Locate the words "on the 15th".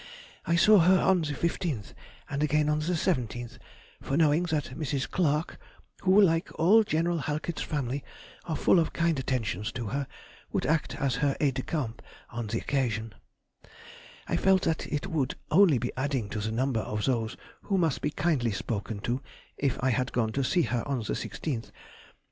0.99-1.93